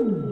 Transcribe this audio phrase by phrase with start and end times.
[0.00, 0.29] Ooh.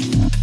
[0.00, 0.41] that.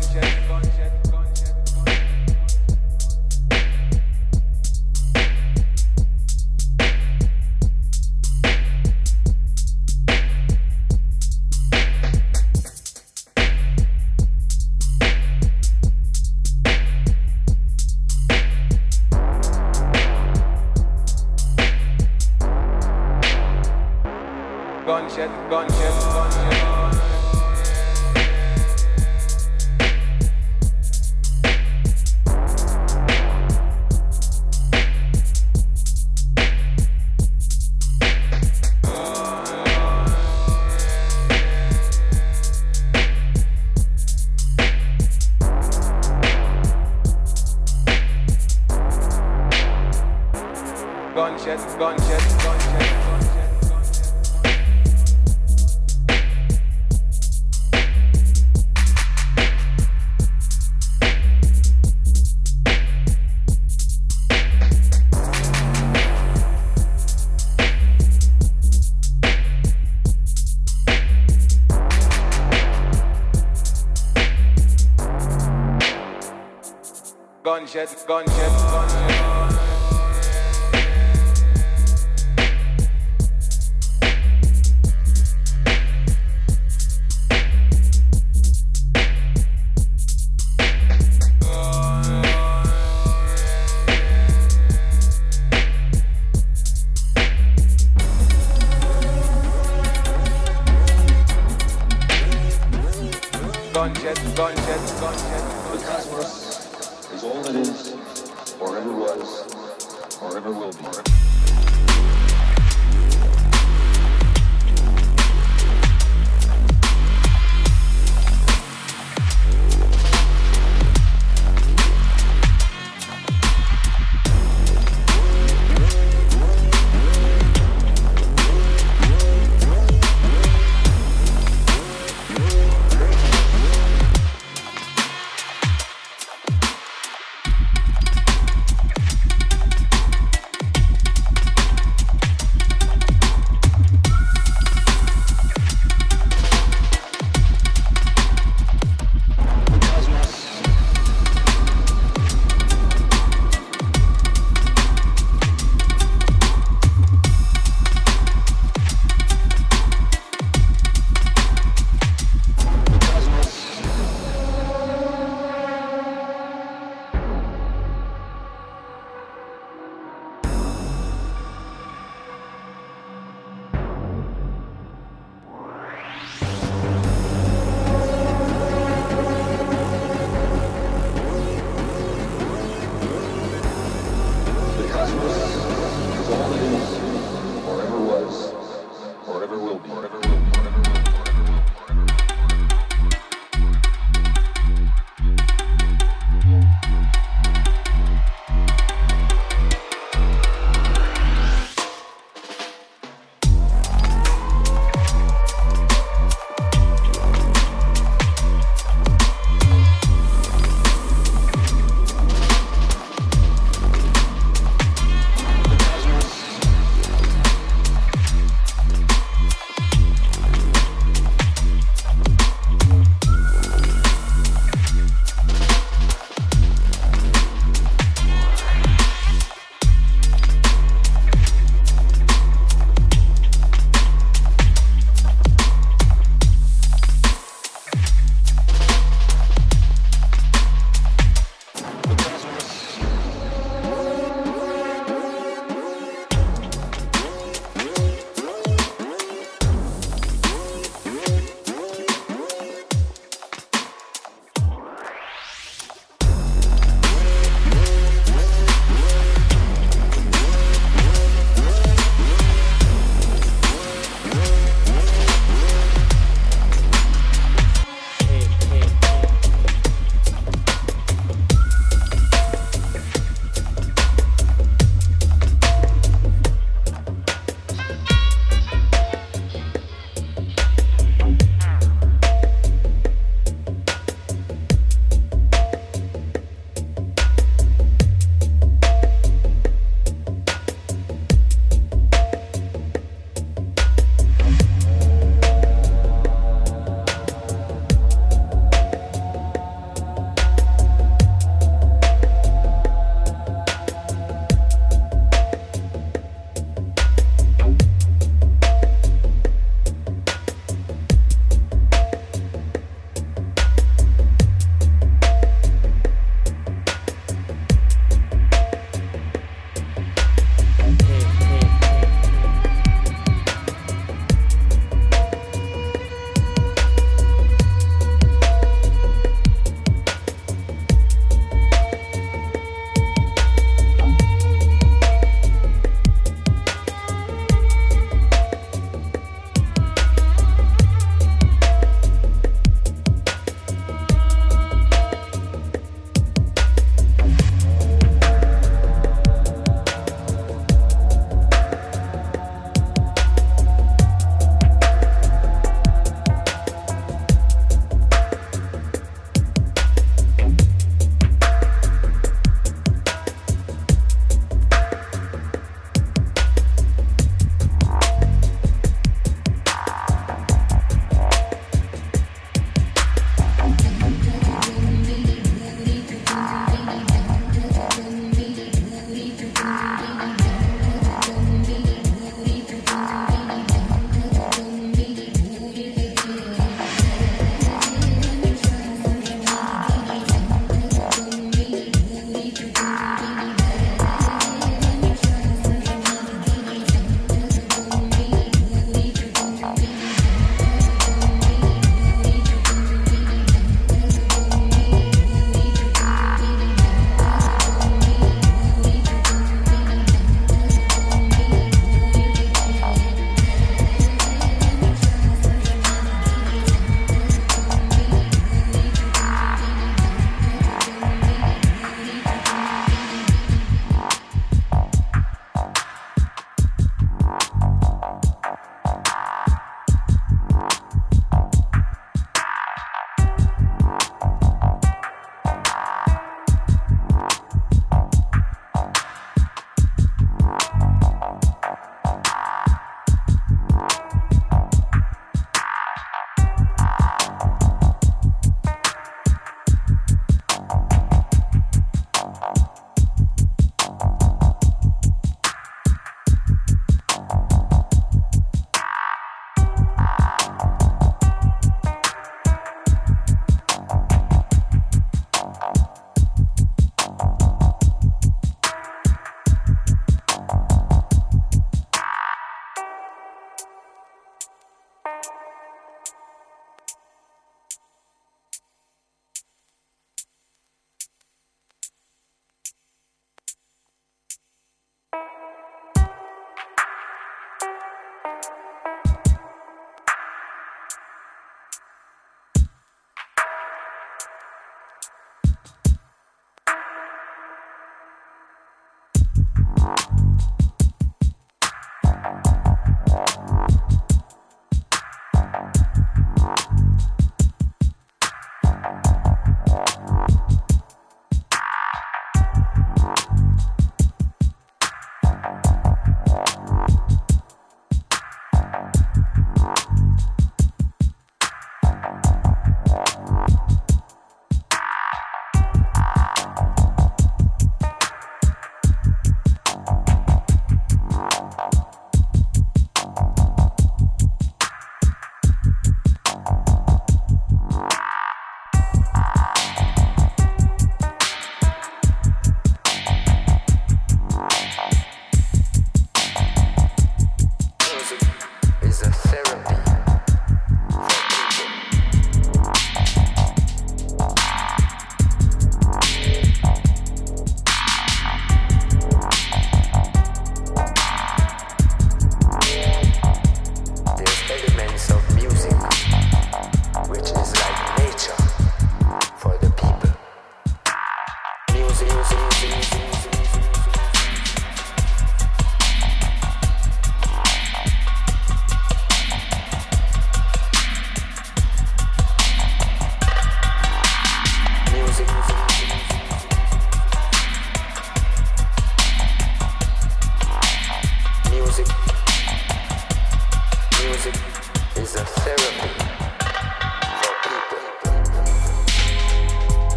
[0.00, 0.23] Gunshot,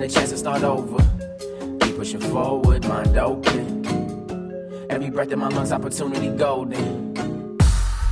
[0.00, 0.96] the chance to start over.
[1.80, 3.84] Keep pushing forward, mind open.
[4.88, 7.18] Every breath in my lungs, opportunity golden.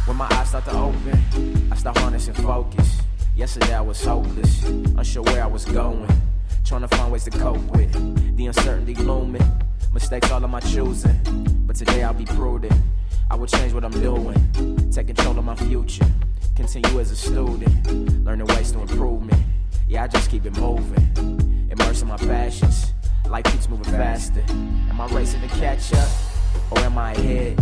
[0.04, 3.00] When my eyes start to open, I start harnessing focus.
[3.34, 6.06] Yesterday I was hopeless, unsure where I was going.
[6.64, 9.42] Trying to find ways to cope with the uncertainty looming.
[9.92, 11.18] Mistakes all of my choosing,
[11.66, 12.78] but today I'll be prudent.
[13.30, 16.06] I will change what I'm doing, take control of my future.
[16.54, 19.32] Continue as a student, learning ways to improve me.
[19.86, 21.37] Yeah, I just keep it moving,
[21.80, 22.92] immerse in my passions.
[23.28, 24.42] Life keeps moving faster.
[24.50, 26.08] Am I racing to catch up,
[26.70, 27.58] or am I ahead,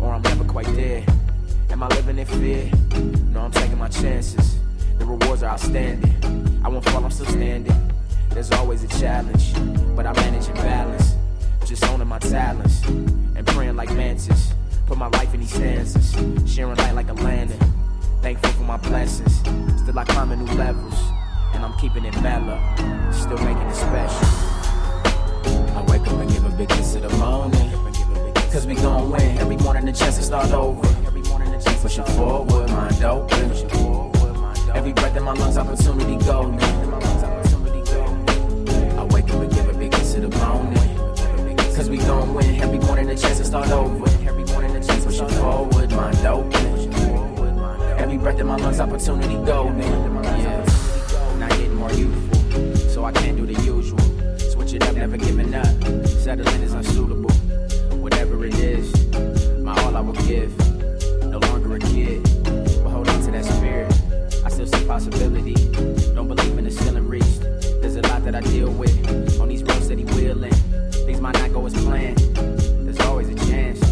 [0.00, 1.04] or I'm never quite there?
[1.70, 2.70] Am I living in fear?
[3.30, 4.58] No, I'm taking my chances.
[4.98, 6.60] The rewards are outstanding.
[6.64, 7.74] I won't fall, I'm still standing.
[8.30, 9.52] There's always a challenge,
[9.94, 11.14] but I manage and balance.
[11.66, 14.52] Just owning my talents and praying like mantis.
[14.86, 16.12] Put my life in these stanzas,
[16.50, 17.58] sharing light like a lantern.
[18.22, 19.38] Thankful for my blessings.
[19.80, 20.94] Still I climb new levels,
[21.62, 22.58] and I'm keeping it mellow.
[23.12, 24.26] Still making it special.
[25.76, 27.70] I wake up and give a big kiss to the morning.
[28.50, 29.38] Cause we gon' win.
[29.38, 30.82] Every morning the chance to start over.
[31.80, 33.50] Pushing forward, mind open.
[34.74, 36.60] Every breath in my lungs, opportunity golden.
[38.98, 40.96] I wake up and give a big kiss to the morning.
[41.76, 42.60] Cause we gon' win.
[42.60, 44.04] Every morning the chance to start over.
[45.04, 46.92] Pushing forward, mind open.
[47.98, 49.80] Every breath in my lungs, opportunity golden.
[49.82, 50.61] Yeah.
[51.96, 53.98] Youthful, so I can't do the usual.
[54.38, 55.66] Switch it up, never giving up.
[56.06, 57.30] Settling is unsuitable.
[58.00, 58.92] Whatever it is,
[59.58, 60.56] my all I will give.
[61.26, 62.22] No longer a kid,
[62.82, 63.92] but hold on to that spirit.
[64.44, 65.54] I still see possibility.
[66.14, 67.40] Don't believe in the ceiling reached.
[67.80, 70.52] There's a lot that I deal with on these roads that he wheeling.
[71.06, 72.18] Things might not go as planned.
[72.84, 73.91] There's always a chance.